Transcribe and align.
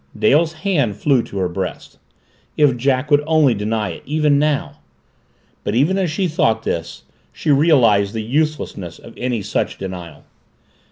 Dale's 0.17 0.53
hand 0.53 0.95
flew 0.95 1.21
to 1.21 1.37
her 1.37 1.47
breast. 1.47 1.99
If 2.57 2.75
Jack 2.75 3.11
would 3.11 3.23
only 3.27 3.53
deny 3.53 3.89
it 3.89 4.01
even 4.07 4.39
now! 4.39 4.79
But 5.63 5.75
even 5.75 5.99
as 5.99 6.09
she 6.09 6.27
thought 6.27 6.63
this, 6.63 7.03
she 7.31 7.51
realized 7.51 8.15
the 8.15 8.23
uselessness 8.23 8.97
of 8.97 9.13
any 9.15 9.43
such 9.43 9.77
denial. 9.77 10.23